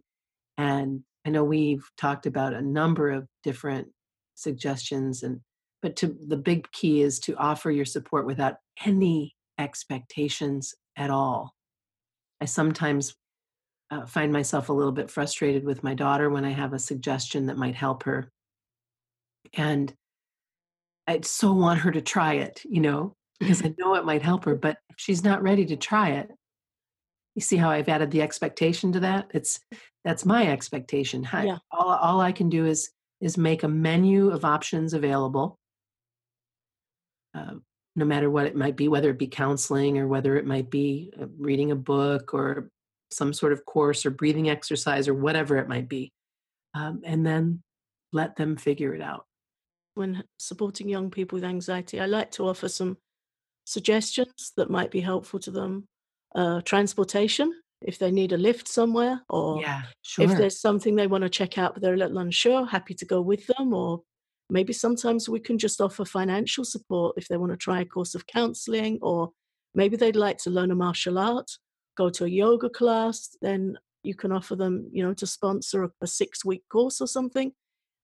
And 0.56 1.02
I 1.26 1.30
know 1.30 1.44
we've 1.44 1.84
talked 1.96 2.26
about 2.26 2.54
a 2.54 2.62
number 2.62 3.10
of 3.10 3.26
different 3.42 3.88
suggestions 4.34 5.22
and 5.22 5.40
but 5.82 5.96
to 5.96 6.16
the 6.28 6.36
big 6.36 6.70
key 6.70 7.02
is 7.02 7.18
to 7.20 7.36
offer 7.36 7.70
your 7.70 7.84
support 7.84 8.24
without 8.24 8.54
any 8.84 9.34
expectations 9.58 10.74
at 10.96 11.10
all. 11.10 11.54
I 12.40 12.44
sometimes 12.44 13.14
uh, 13.90 14.06
find 14.06 14.32
myself 14.32 14.68
a 14.68 14.72
little 14.72 14.92
bit 14.92 15.10
frustrated 15.10 15.64
with 15.64 15.84
my 15.84 15.94
daughter 15.94 16.30
when 16.30 16.44
I 16.44 16.50
have 16.50 16.72
a 16.72 16.78
suggestion 16.78 17.46
that 17.46 17.58
might 17.58 17.74
help 17.74 18.04
her. 18.04 18.30
And 19.54 19.92
I 21.06 21.20
so 21.22 21.52
want 21.52 21.80
her 21.80 21.90
to 21.90 22.00
try 22.00 22.34
it, 22.34 22.62
you 22.64 22.80
know, 22.80 23.14
because 23.38 23.62
I 23.64 23.74
know 23.78 23.94
it 23.94 24.04
might 24.04 24.22
help 24.22 24.44
her, 24.44 24.54
but 24.54 24.78
if 24.88 24.96
she's 24.96 25.24
not 25.24 25.42
ready 25.42 25.66
to 25.66 25.76
try 25.76 26.10
it, 26.10 26.30
you 27.34 27.42
see 27.42 27.56
how 27.56 27.70
I've 27.70 27.88
added 27.88 28.10
the 28.10 28.22
expectation 28.22 28.92
to 28.92 29.00
that? 29.00 29.30
It's 29.32 29.60
that's 30.04 30.26
my 30.26 30.48
expectation. 30.48 31.26
I, 31.32 31.44
yeah. 31.44 31.58
all, 31.70 31.88
all 31.88 32.20
I 32.20 32.32
can 32.32 32.48
do 32.48 32.66
is 32.66 32.90
is 33.20 33.38
make 33.38 33.62
a 33.62 33.68
menu 33.68 34.30
of 34.30 34.44
options 34.44 34.94
available 34.94 35.58
uh, 37.34 37.54
no 37.94 38.04
matter 38.04 38.30
what 38.30 38.46
it 38.46 38.56
might 38.56 38.76
be, 38.76 38.88
whether 38.88 39.10
it 39.10 39.18
be 39.18 39.26
counseling 39.26 39.98
or 39.98 40.08
whether 40.08 40.36
it 40.36 40.46
might 40.46 40.70
be 40.70 41.12
uh, 41.20 41.26
reading 41.38 41.70
a 41.70 41.76
book 41.76 42.32
or 42.32 42.70
some 43.10 43.32
sort 43.32 43.52
of 43.52 43.64
course 43.66 44.06
or 44.06 44.10
breathing 44.10 44.48
exercise 44.48 45.08
or 45.08 45.14
whatever 45.14 45.58
it 45.58 45.68
might 45.68 45.88
be. 45.88 46.10
Um, 46.74 47.02
and 47.04 47.24
then 47.26 47.62
let 48.12 48.36
them 48.36 48.56
figure 48.56 48.94
it 48.94 49.02
out. 49.02 49.26
When 49.94 50.24
supporting 50.38 50.88
young 50.88 51.10
people 51.10 51.36
with 51.36 51.44
anxiety, 51.44 52.00
I 52.00 52.06
like 52.06 52.30
to 52.32 52.48
offer 52.48 52.68
some 52.68 52.96
suggestions 53.66 54.52
that 54.56 54.70
might 54.70 54.90
be 54.90 55.00
helpful 55.00 55.38
to 55.40 55.50
them. 55.50 55.84
Uh, 56.34 56.62
transportation, 56.62 57.52
if 57.82 57.98
they 57.98 58.10
need 58.10 58.32
a 58.32 58.38
lift 58.38 58.66
somewhere, 58.66 59.20
or 59.28 59.60
yeah, 59.60 59.82
sure. 60.00 60.24
if 60.24 60.30
there's 60.30 60.60
something 60.60 60.96
they 60.96 61.06
want 61.06 61.22
to 61.22 61.28
check 61.28 61.58
out 61.58 61.74
but 61.74 61.82
they're 61.82 61.92
a 61.92 61.98
little 61.98 62.18
unsure, 62.18 62.64
happy 62.64 62.94
to 62.94 63.04
go 63.04 63.20
with 63.20 63.46
them, 63.48 63.74
or 63.74 64.00
Maybe 64.52 64.74
sometimes 64.74 65.30
we 65.30 65.40
can 65.40 65.56
just 65.56 65.80
offer 65.80 66.04
financial 66.04 66.62
support 66.62 67.14
if 67.16 67.26
they 67.26 67.38
want 67.38 67.52
to 67.52 67.56
try 67.56 67.80
a 67.80 67.86
course 67.86 68.14
of 68.14 68.26
counseling, 68.26 68.98
or 69.00 69.30
maybe 69.74 69.96
they'd 69.96 70.14
like 70.14 70.36
to 70.38 70.50
learn 70.50 70.70
a 70.70 70.74
martial 70.74 71.18
art, 71.18 71.50
go 71.96 72.10
to 72.10 72.26
a 72.26 72.28
yoga 72.28 72.68
class, 72.68 73.34
then 73.40 73.78
you 74.02 74.14
can 74.14 74.30
offer 74.30 74.54
them, 74.54 74.90
you 74.92 75.02
know, 75.02 75.14
to 75.14 75.26
sponsor 75.26 75.84
a, 75.84 75.90
a 76.02 76.06
six 76.06 76.44
week 76.44 76.64
course 76.70 77.00
or 77.00 77.06
something 77.06 77.50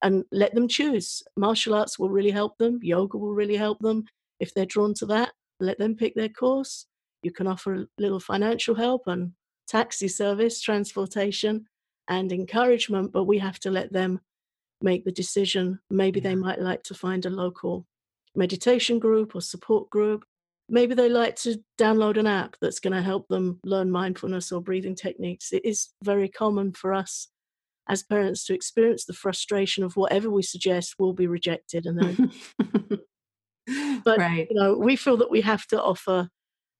and 0.02 0.24
let 0.32 0.54
them 0.54 0.68
choose. 0.68 1.22
Martial 1.36 1.74
arts 1.74 1.98
will 1.98 2.08
really 2.08 2.30
help 2.30 2.56
them, 2.56 2.80
yoga 2.82 3.18
will 3.18 3.34
really 3.34 3.56
help 3.56 3.78
them. 3.80 4.06
If 4.40 4.54
they're 4.54 4.64
drawn 4.64 4.94
to 4.94 5.06
that, 5.06 5.32
let 5.60 5.78
them 5.78 5.96
pick 5.96 6.14
their 6.14 6.30
course. 6.30 6.86
You 7.22 7.30
can 7.30 7.46
offer 7.46 7.74
a 7.74 7.86
little 7.98 8.20
financial 8.20 8.74
help 8.74 9.02
and 9.06 9.32
taxi 9.66 10.08
service, 10.08 10.62
transportation, 10.62 11.66
and 12.08 12.32
encouragement, 12.32 13.12
but 13.12 13.24
we 13.24 13.38
have 13.38 13.58
to 13.60 13.70
let 13.70 13.92
them 13.92 14.20
make 14.82 15.04
the 15.04 15.12
decision. 15.12 15.80
Maybe 15.90 16.20
yeah. 16.20 16.30
they 16.30 16.34
might 16.34 16.60
like 16.60 16.82
to 16.84 16.94
find 16.94 17.24
a 17.26 17.30
local 17.30 17.86
meditation 18.34 18.98
group 18.98 19.34
or 19.34 19.40
support 19.40 19.90
group. 19.90 20.24
Maybe 20.68 20.94
they 20.94 21.08
like 21.08 21.36
to 21.36 21.62
download 21.78 22.18
an 22.18 22.26
app 22.26 22.56
that's 22.60 22.80
going 22.80 22.92
to 22.92 23.02
help 23.02 23.26
them 23.28 23.58
learn 23.64 23.90
mindfulness 23.90 24.52
or 24.52 24.60
breathing 24.60 24.94
techniques. 24.94 25.52
It 25.52 25.64
is 25.64 25.88
very 26.04 26.28
common 26.28 26.72
for 26.72 26.92
us 26.92 27.28
as 27.88 28.02
parents 28.02 28.44
to 28.44 28.54
experience 28.54 29.04
the 29.04 29.12
frustration 29.12 29.82
of 29.82 29.96
whatever 29.96 30.30
we 30.30 30.42
suggest 30.42 30.96
will 30.98 31.14
be 31.14 31.26
rejected 31.26 31.86
and 31.86 31.98
then 31.98 32.32
but 34.04 34.18
right. 34.18 34.46
you 34.50 34.56
know 34.56 34.76
we 34.76 34.94
feel 34.94 35.16
that 35.16 35.30
we 35.30 35.40
have 35.40 35.66
to 35.66 35.82
offer 35.82 36.28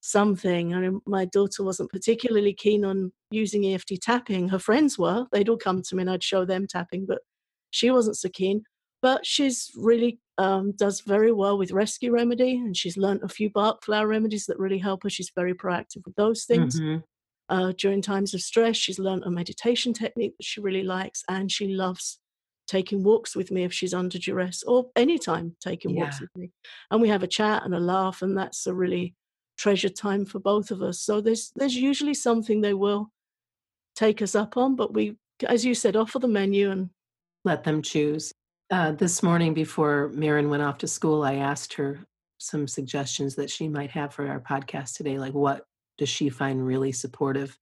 something 0.01 0.75
I 0.75 0.81
mean, 0.81 1.01
my 1.07 1.25
daughter 1.25 1.65
wasn't 1.65 1.91
particularly 1.91 2.53
keen 2.53 2.85
on 2.85 3.13
using 3.31 3.67
EFT 3.67 4.01
tapping 4.01 4.49
her 4.51 4.59
friends 4.59 4.99
were 4.99 5.27
they'd 5.33 5.49
all 5.49 5.57
come 5.57 5.83
to 5.83 5.97
me 5.97 6.03
and 6.03 6.11
I'd 6.11 6.23
show 6.23 6.45
them 6.45 6.67
tapping 6.67 7.07
but 7.07 7.19
she 7.71 7.91
wasn't 7.91 8.17
so 8.17 8.29
keen, 8.29 8.63
but 9.03 9.25
she's 9.25 9.71
really 9.77 10.19
um, 10.39 10.73
does 10.73 11.01
very 11.01 11.33
well 11.33 11.59
with 11.59 11.73
rescue 11.73 12.13
remedy, 12.13 12.53
and 12.57 12.77
she's 12.77 12.97
learned 12.97 13.23
a 13.23 13.29
few 13.29 13.51
Bach 13.51 13.85
flower 13.85 14.07
remedies 14.07 14.47
that 14.47 14.59
really 14.59 14.79
help 14.79 15.03
her. 15.03 15.11
She's 15.11 15.33
very 15.35 15.55
proactive 15.55 16.05
with 16.05 16.15
those 16.15 16.45
things. 16.45 16.81
Mm-hmm. 16.81 16.99
Uh, 17.51 17.73
during 17.79 18.03
times 18.03 18.35
of 18.35 18.43
stress, 18.43 18.77
she's 18.77 18.99
learned 18.99 19.25
a 19.25 19.31
meditation 19.31 19.93
technique 19.93 20.35
that 20.39 20.45
she 20.45 20.61
really 20.61 20.85
likes, 20.85 21.25
and 21.29 21.51
she 21.51 21.69
loves 21.69 22.21
taking 22.67 23.03
walks 23.03 23.35
with 23.35 23.51
me 23.51 23.65
if 23.65 23.73
she's 23.73 23.95
under 23.95 24.19
duress, 24.19 24.63
or 24.65 24.91
anytime 24.95 25.57
taking 25.61 25.97
yeah. 25.97 26.05
walks 26.05 26.21
with 26.21 26.31
me. 26.37 26.51
And 26.91 27.01
we 27.01 27.09
have 27.09 27.23
a 27.23 27.29
chat 27.29 27.65
and 27.65 27.75
a 27.75 27.81
laugh, 27.81 28.23
and 28.23 28.37
that's 28.37 28.67
a 28.67 28.75
really 28.75 29.15
treasured 29.57 29.97
time 29.97 30.25
for 30.25 30.39
both 30.39 30.71
of 30.71 30.83
us. 30.83 31.01
So 31.01 31.21
there's 31.21 31.51
there's 31.57 31.77
usually 31.77 32.15
something 32.15 32.61
they 32.61 32.75
will 32.75 33.11
take 33.97 34.23
us 34.23 34.35
up 34.35 34.57
on, 34.57 34.77
but 34.77 34.95
we, 34.95 35.17
as 35.47 35.65
you 35.65 35.75
said, 35.75 35.97
offer 35.97 36.21
the 36.21 36.29
menu 36.29 36.71
and 36.71 36.91
let 37.49 37.65
them 37.65 37.81
choose. 37.81 38.31
Uh, 38.71 38.93
this 38.93 39.23
morning, 39.23 39.55
before 39.55 40.11
Marin 40.13 40.51
went 40.51 40.63
off 40.63 40.77
to 40.79 40.87
school, 40.87 41.23
I 41.23 41.37
asked 41.37 41.73
her 41.75 41.99
some 42.37 42.69
suggestions 42.69 43.35
that 43.37 43.51
she 43.51 43.67
might 43.69 43.91
have 43.91 44.13
for 44.13 44.29
our 44.29 44.39
podcast 44.39 44.97
today. 44.97 45.19
Like, 45.19 45.33
what 45.33 45.65
does 45.97 46.11
she 46.11 46.29
find 46.29 46.65
really 46.65 46.93
supportive? 46.93 47.57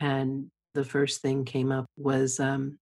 And 0.00 0.48
the 0.74 0.84
first 0.84 1.22
thing 1.22 1.44
came 1.44 1.70
up 1.70 1.86
was 1.96 2.40
um, 2.40 2.80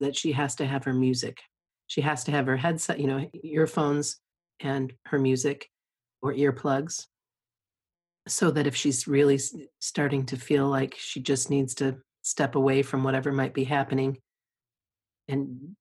that 0.00 0.14
she 0.14 0.32
has 0.32 0.54
to 0.56 0.66
have 0.66 0.84
her 0.84 0.92
music. 0.92 1.38
She 1.86 2.02
has 2.02 2.24
to 2.24 2.30
have 2.30 2.44
her 2.44 2.58
headset, 2.58 3.00
you 3.00 3.06
know, 3.06 3.30
earphones 3.42 4.18
and 4.60 4.92
her 5.06 5.18
music 5.18 5.66
or 6.20 6.34
earplugs. 6.34 7.06
So 8.28 8.50
that 8.50 8.66
if 8.66 8.76
she's 8.76 9.08
really 9.08 9.40
starting 9.80 10.26
to 10.26 10.36
feel 10.36 10.68
like 10.68 10.94
she 10.98 11.20
just 11.20 11.48
needs 11.48 11.74
to 11.76 11.96
step 12.20 12.54
away 12.54 12.82
from 12.82 13.02
whatever 13.02 13.32
might 13.32 13.54
be 13.54 13.64
happening, 13.64 14.18
and 15.30 15.76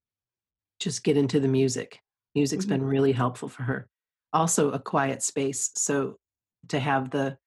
just 0.79 1.03
get 1.03 1.17
into 1.17 1.39
the 1.39 1.47
music. 1.47 1.99
Music's 2.35 2.65
mm-hmm. 2.65 2.75
been 2.75 2.83
really 2.85 3.11
helpful 3.11 3.49
for 3.49 3.63
her. 3.63 3.87
Also, 4.31 4.71
a 4.71 4.79
quiet 4.79 5.23
space. 5.23 5.71
So 5.75 6.17
to 6.69 6.79
have 6.79 7.09
the 7.09 7.37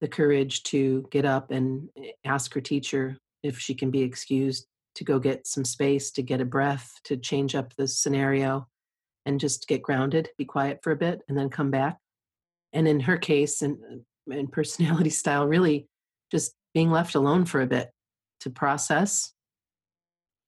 the 0.00 0.08
courage 0.08 0.64
to 0.64 1.06
get 1.12 1.24
up 1.24 1.52
and 1.52 1.88
eh, 1.96 2.10
ask 2.24 2.52
her 2.54 2.60
teacher 2.60 3.16
if 3.44 3.58
she 3.58 3.72
can 3.72 3.90
be 3.90 4.02
excused 4.02 4.66
to 4.96 5.04
go 5.04 5.18
get 5.18 5.46
some 5.46 5.64
space, 5.64 6.10
to 6.10 6.22
get 6.22 6.40
a 6.40 6.44
breath, 6.44 7.00
to 7.04 7.16
change 7.16 7.54
up 7.54 7.72
the 7.76 7.86
scenario, 7.86 8.66
and 9.24 9.40
just 9.40 9.68
get 9.68 9.80
grounded, 9.80 10.28
be 10.36 10.44
quiet 10.44 10.80
for 10.82 10.90
a 10.90 10.96
bit, 10.96 11.20
and 11.28 11.38
then 11.38 11.48
come 11.48 11.70
back. 11.70 11.98
And 12.72 12.88
in 12.88 13.00
her 13.00 13.16
case, 13.16 13.62
and 13.62 13.78
and 14.30 14.52
personality 14.52 15.10
style, 15.10 15.46
really 15.46 15.88
just 16.30 16.54
being 16.74 16.90
left 16.90 17.14
alone 17.14 17.44
for 17.44 17.60
a 17.60 17.66
bit 17.66 17.90
to 18.40 18.50
process 18.50 19.32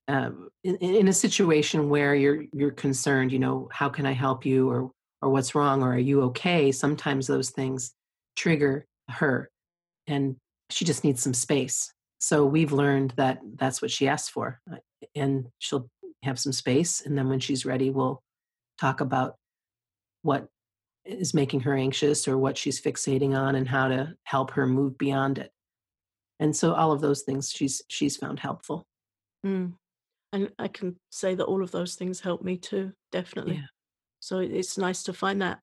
um, 0.09 0.49
in, 0.63 0.77
in, 0.77 1.09
a 1.09 1.13
situation 1.13 1.89
where 1.89 2.15
you're 2.15 2.45
you're 2.53 2.71
concerned, 2.71 3.33
you 3.33 3.39
know, 3.39 3.69
how 3.73 3.89
can 3.89 4.05
I 4.05 4.13
help 4.13 4.45
you, 4.45 4.69
or 4.69 4.91
or 5.23 5.31
what's 5.31 5.55
wrong, 5.55 5.83
or 5.83 5.95
are 5.95 5.99
you 5.99 6.23
okay? 6.25 6.73
Sometimes 6.73 7.27
those 7.27 7.51
things 7.51 7.95
trigger 8.37 8.87
her, 9.09 9.51
and 10.07 10.37
she 10.71 10.85
just 10.85 11.05
needs 11.05 11.23
some 11.23 11.33
space. 11.33 11.93
So 12.21 12.45
we've 12.45 12.73
learned 12.73 13.15
that 13.17 13.39
that's 13.57 13.81
what 13.81 13.91
she 13.91 14.07
asks 14.07 14.29
for, 14.29 14.61
uh, 14.71 14.77
and 15.15 15.47
she'll 15.59 15.89
have 16.23 16.39
some 16.39 16.53
space, 16.53 17.01
and 17.01 17.17
then 17.17 17.29
when 17.31 17.41
she's 17.41 17.65
ready, 17.65 17.89
we'll 17.89 18.23
talk 18.79 19.01
about 19.01 19.37
what 20.21 20.49
is 21.07 21.33
making 21.33 21.61
her 21.61 21.75
anxious 21.75 22.29
or 22.29 22.37
what 22.37 22.59
she's 22.59 22.81
fixating 22.81 23.35
on, 23.35 23.55
and 23.55 23.69
how 23.69 23.89
to 23.89 24.15
help 24.25 24.51
her 24.51 24.67
move 24.67 24.99
beyond 24.99 25.39
it. 25.39 25.51
And 26.41 26.55
so 26.55 26.75
all 26.75 26.93
of 26.93 27.01
those 27.01 27.23
things 27.23 27.51
she's 27.51 27.81
she's 27.89 28.19
found 28.19 28.41
helpful. 28.41 28.85
Mm 29.47 29.73
and 30.35 30.51
I 30.59 30.69
can 30.69 30.97
say 31.11 31.35
that 31.37 31.45
all 31.45 31.63
of 31.63 31.71
those 31.71 31.95
things 31.95 32.21
help 32.21 32.43
me 32.43 32.57
too, 32.57 32.93
definitely. 33.13 33.55
Yeah. 33.55 33.67
So 34.19 34.39
it's 34.39 34.77
nice 34.77 35.05
to 35.05 35.13
find 35.13 35.41
that 35.43 35.61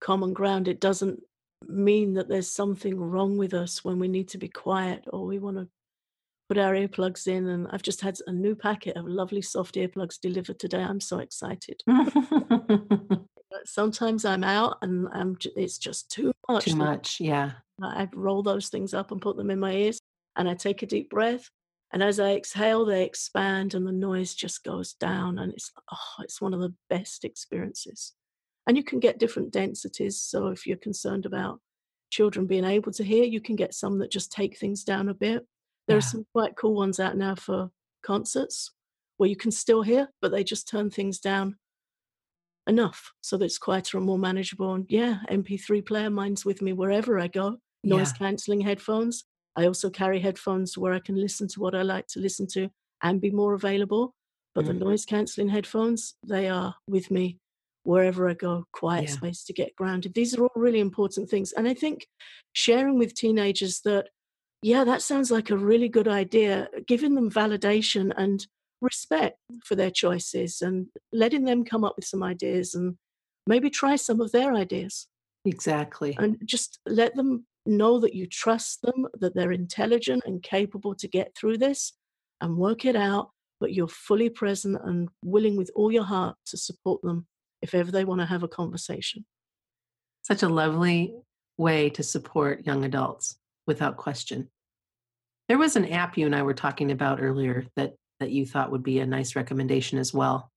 common 0.00 0.32
ground. 0.32 0.66
It 0.66 0.80
doesn't 0.80 1.20
mean 1.68 2.14
that 2.14 2.28
there's 2.28 2.50
something 2.50 2.98
wrong 2.98 3.36
with 3.36 3.52
us 3.52 3.84
when 3.84 3.98
we 3.98 4.08
need 4.08 4.28
to 4.28 4.38
be 4.38 4.48
quiet 4.48 5.04
or 5.12 5.26
we 5.26 5.38
want 5.38 5.58
to 5.58 5.68
put 6.48 6.58
our 6.58 6.72
earplugs 6.72 7.26
in. 7.26 7.48
And 7.48 7.68
I've 7.70 7.82
just 7.82 8.00
had 8.00 8.16
a 8.26 8.32
new 8.32 8.54
packet 8.54 8.96
of 8.96 9.06
lovely 9.06 9.42
soft 9.42 9.74
earplugs 9.74 10.18
delivered 10.18 10.58
today. 10.58 10.82
I'm 10.82 11.00
so 11.00 11.18
excited. 11.18 11.82
Sometimes 13.64 14.24
I'm 14.24 14.42
out 14.42 14.78
and 14.80 15.06
I'm 15.12 15.36
it's 15.54 15.76
just 15.76 16.10
too 16.10 16.32
much. 16.48 16.64
Too 16.64 16.76
much, 16.76 17.20
yeah. 17.20 17.52
I 17.82 18.08
roll 18.14 18.42
those 18.42 18.68
things 18.68 18.94
up 18.94 19.12
and 19.12 19.20
put 19.20 19.36
them 19.36 19.50
in 19.50 19.60
my 19.60 19.72
ears 19.72 20.00
and 20.36 20.48
I 20.48 20.54
take 20.54 20.82
a 20.82 20.86
deep 20.86 21.10
breath 21.10 21.50
and 21.92 22.02
as 22.02 22.18
I 22.18 22.32
exhale, 22.32 22.86
they 22.86 23.04
expand 23.04 23.74
and 23.74 23.86
the 23.86 23.92
noise 23.92 24.34
just 24.34 24.64
goes 24.64 24.94
down. 24.94 25.38
And 25.38 25.52
it's, 25.52 25.70
oh, 25.92 26.22
it's 26.22 26.40
one 26.40 26.54
of 26.54 26.60
the 26.60 26.74
best 26.88 27.24
experiences. 27.24 28.14
And 28.66 28.76
you 28.76 28.84
can 28.84 28.98
get 28.98 29.18
different 29.18 29.52
densities. 29.52 30.18
So 30.18 30.48
if 30.48 30.66
you're 30.66 30.78
concerned 30.78 31.26
about 31.26 31.60
children 32.10 32.46
being 32.46 32.64
able 32.64 32.92
to 32.92 33.04
hear, 33.04 33.24
you 33.24 33.40
can 33.40 33.56
get 33.56 33.74
some 33.74 33.98
that 33.98 34.10
just 34.10 34.32
take 34.32 34.56
things 34.56 34.84
down 34.84 35.10
a 35.10 35.14
bit. 35.14 35.46
There 35.86 35.96
yeah. 35.96 35.98
are 35.98 36.02
some 36.02 36.24
quite 36.32 36.56
cool 36.56 36.74
ones 36.74 36.98
out 36.98 37.16
now 37.16 37.34
for 37.34 37.70
concerts 38.02 38.70
where 39.18 39.28
you 39.28 39.36
can 39.36 39.50
still 39.50 39.82
hear, 39.82 40.08
but 40.22 40.32
they 40.32 40.44
just 40.44 40.68
turn 40.68 40.88
things 40.88 41.18
down 41.18 41.56
enough 42.66 43.12
so 43.20 43.36
that 43.36 43.44
it's 43.44 43.58
quieter 43.58 43.98
and 43.98 44.06
more 44.06 44.18
manageable. 44.18 44.72
And 44.72 44.86
yeah, 44.88 45.18
MP3 45.30 45.84
player, 45.84 46.08
mine's 46.08 46.44
with 46.44 46.62
me 46.62 46.72
wherever 46.72 47.18
I 47.18 47.28
go. 47.28 47.58
Noise 47.84 48.12
yeah. 48.12 48.18
cancelling 48.18 48.62
headphones. 48.62 49.24
I 49.56 49.66
also 49.66 49.90
carry 49.90 50.20
headphones 50.20 50.78
where 50.78 50.92
I 50.92 51.00
can 51.00 51.16
listen 51.16 51.48
to 51.48 51.60
what 51.60 51.74
I 51.74 51.82
like 51.82 52.06
to 52.08 52.20
listen 52.20 52.46
to 52.48 52.70
and 53.02 53.20
be 53.20 53.30
more 53.30 53.54
available. 53.54 54.14
But 54.54 54.64
mm-hmm. 54.64 54.78
the 54.78 54.84
noise 54.84 55.04
cancelling 55.04 55.48
headphones, 55.48 56.14
they 56.26 56.48
are 56.48 56.74
with 56.86 57.10
me 57.10 57.38
wherever 57.84 58.28
I 58.28 58.34
go, 58.34 58.64
quiet 58.72 59.08
yeah. 59.08 59.14
space 59.14 59.44
to 59.44 59.52
get 59.52 59.74
grounded. 59.76 60.14
These 60.14 60.36
are 60.36 60.42
all 60.42 60.52
really 60.54 60.80
important 60.80 61.28
things. 61.28 61.52
And 61.52 61.66
I 61.66 61.74
think 61.74 62.06
sharing 62.52 62.98
with 62.98 63.14
teenagers 63.14 63.80
that, 63.84 64.08
yeah, 64.62 64.84
that 64.84 65.02
sounds 65.02 65.30
like 65.30 65.50
a 65.50 65.56
really 65.56 65.88
good 65.88 66.06
idea, 66.08 66.68
giving 66.86 67.14
them 67.14 67.30
validation 67.30 68.12
and 68.16 68.46
respect 68.80 69.38
for 69.64 69.74
their 69.74 69.90
choices 69.90 70.62
and 70.62 70.86
letting 71.12 71.44
them 71.44 71.64
come 71.64 71.84
up 71.84 71.94
with 71.96 72.04
some 72.04 72.22
ideas 72.22 72.74
and 72.74 72.96
maybe 73.46 73.70
try 73.70 73.96
some 73.96 74.20
of 74.20 74.32
their 74.32 74.54
ideas. 74.54 75.08
Exactly. 75.44 76.14
And 76.18 76.38
just 76.44 76.78
let 76.86 77.16
them 77.16 77.46
know 77.66 78.00
that 78.00 78.14
you 78.14 78.26
trust 78.26 78.82
them, 78.82 79.06
that 79.20 79.34
they're 79.34 79.52
intelligent 79.52 80.24
and 80.26 80.42
capable 80.42 80.94
to 80.96 81.08
get 81.08 81.34
through 81.36 81.58
this 81.58 81.92
and 82.40 82.56
work 82.56 82.84
it 82.84 82.96
out, 82.96 83.30
but 83.60 83.72
you're 83.72 83.88
fully 83.88 84.28
present 84.28 84.78
and 84.84 85.08
willing 85.24 85.56
with 85.56 85.70
all 85.74 85.92
your 85.92 86.04
heart 86.04 86.36
to 86.46 86.56
support 86.56 87.00
them 87.02 87.26
if 87.60 87.74
ever 87.74 87.90
they 87.90 88.04
want 88.04 88.20
to 88.20 88.26
have 88.26 88.42
a 88.42 88.48
conversation. 88.48 89.24
Such 90.22 90.42
a 90.42 90.48
lovely 90.48 91.14
way 91.56 91.90
to 91.90 92.02
support 92.02 92.66
young 92.66 92.84
adults 92.84 93.36
without 93.66 93.96
question. 93.96 94.48
There 95.48 95.58
was 95.58 95.76
an 95.76 95.86
app 95.86 96.16
you 96.16 96.26
and 96.26 96.34
I 96.34 96.42
were 96.42 96.54
talking 96.54 96.90
about 96.90 97.20
earlier 97.20 97.66
that 97.76 97.94
that 98.20 98.30
you 98.30 98.46
thought 98.46 98.70
would 98.70 98.84
be 98.84 99.00
a 99.00 99.06
nice 99.06 99.34
recommendation 99.34 99.98
as 99.98 100.14
well. 100.14 100.52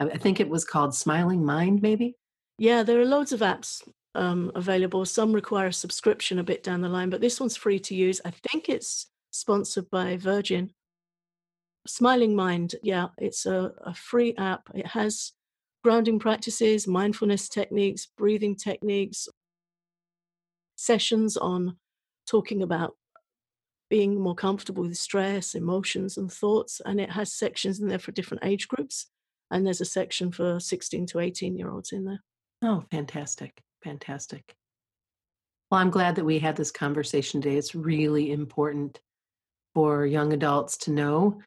I 0.00 0.16
think 0.16 0.40
it 0.40 0.48
was 0.48 0.64
called 0.64 0.94
Smiling 0.94 1.44
Mind, 1.44 1.82
maybe. 1.82 2.16
Yeah, 2.58 2.82
there 2.82 3.00
are 3.00 3.04
loads 3.04 3.32
of 3.32 3.40
apps 3.40 3.82
um, 4.14 4.52
available. 4.54 5.04
Some 5.04 5.32
require 5.32 5.68
a 5.68 5.72
subscription 5.72 6.38
a 6.38 6.44
bit 6.44 6.62
down 6.62 6.80
the 6.80 6.88
line, 6.88 7.10
but 7.10 7.20
this 7.20 7.40
one's 7.40 7.56
free 7.56 7.78
to 7.80 7.94
use. 7.94 8.20
I 8.24 8.30
think 8.30 8.68
it's 8.68 9.06
sponsored 9.30 9.90
by 9.90 10.16
Virgin. 10.16 10.72
Smiling 11.86 12.36
Mind, 12.36 12.76
yeah, 12.82 13.08
it's 13.18 13.46
a, 13.46 13.72
a 13.84 13.94
free 13.94 14.34
app. 14.38 14.68
It 14.74 14.86
has 14.86 15.32
grounding 15.82 16.18
practices, 16.18 16.86
mindfulness 16.86 17.48
techniques, 17.48 18.06
breathing 18.16 18.54
techniques, 18.54 19.28
sessions 20.76 21.36
on 21.36 21.76
talking 22.26 22.62
about 22.62 22.96
being 23.90 24.18
more 24.18 24.34
comfortable 24.34 24.84
with 24.84 24.96
stress, 24.96 25.54
emotions, 25.54 26.16
and 26.16 26.32
thoughts. 26.32 26.80
And 26.84 27.00
it 27.00 27.10
has 27.10 27.32
sections 27.32 27.80
in 27.80 27.88
there 27.88 27.98
for 27.98 28.12
different 28.12 28.44
age 28.44 28.68
groups. 28.68 29.06
And 29.50 29.66
there's 29.66 29.82
a 29.82 29.84
section 29.84 30.32
for 30.32 30.58
16 30.60 31.06
to 31.08 31.18
18 31.18 31.58
year 31.58 31.70
olds 31.70 31.92
in 31.92 32.04
there. 32.04 32.22
Oh, 32.62 32.84
fantastic. 32.90 33.60
Fantastic. 33.84 34.54
Well, 35.70 35.80
I'm 35.80 35.90
glad 35.90 36.16
that 36.16 36.24
we 36.24 36.38
had 36.38 36.56
this 36.56 36.70
conversation 36.70 37.40
today. 37.40 37.56
It's 37.56 37.74
really 37.74 38.30
important 38.30 39.00
for 39.74 40.04
young 40.04 40.34
adults 40.34 40.76
to 40.78 40.92
know 40.92 41.40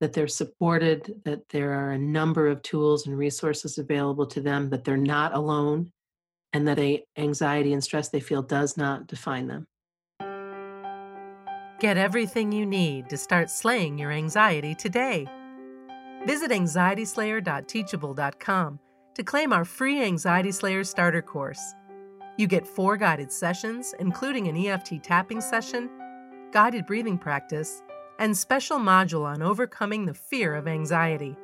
that 0.00 0.12
they're 0.12 0.28
supported, 0.28 1.20
that 1.24 1.48
there 1.50 1.72
are 1.72 1.92
a 1.92 1.98
number 1.98 2.48
of 2.48 2.62
tools 2.62 3.06
and 3.06 3.16
resources 3.16 3.78
available 3.78 4.26
to 4.26 4.40
them, 4.40 4.70
that 4.70 4.82
they're 4.84 4.96
not 4.96 5.32
alone, 5.34 5.92
and 6.52 6.66
that 6.68 6.78
a 6.78 7.04
anxiety 7.16 7.72
and 7.72 7.84
stress 7.84 8.08
they 8.08 8.20
feel 8.20 8.42
does 8.42 8.76
not 8.76 9.06
define 9.06 9.46
them. 9.46 9.64
Get 11.80 11.96
everything 11.96 12.50
you 12.50 12.66
need 12.66 13.08
to 13.10 13.16
start 13.16 13.50
slaying 13.50 13.98
your 13.98 14.10
anxiety 14.10 14.74
today. 14.74 15.28
Visit 16.26 16.50
anxietyslayer.teachable.com 16.50 18.80
to 19.18 19.24
claim 19.24 19.52
our 19.52 19.64
free 19.64 20.00
Anxiety 20.00 20.52
Slayer 20.52 20.84
starter 20.84 21.20
course. 21.20 21.74
You 22.36 22.46
get 22.46 22.68
four 22.68 22.96
guided 22.96 23.32
sessions, 23.32 23.92
including 23.98 24.46
an 24.46 24.56
EFT 24.56 25.02
tapping 25.02 25.40
session, 25.40 25.90
guided 26.52 26.86
breathing 26.86 27.18
practice, 27.18 27.82
and 28.20 28.38
special 28.38 28.78
module 28.78 29.24
on 29.24 29.42
overcoming 29.42 30.06
the 30.06 30.14
fear 30.14 30.54
of 30.54 30.68
anxiety. 30.68 31.36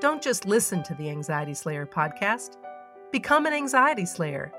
Don't 0.00 0.20
just 0.20 0.44
listen 0.44 0.82
to 0.82 0.92
the 0.94 1.08
Anxiety 1.08 1.54
Slayer 1.54 1.86
podcast, 1.86 2.56
become 3.12 3.46
an 3.46 3.52
Anxiety 3.52 4.04
Slayer. 4.04 4.52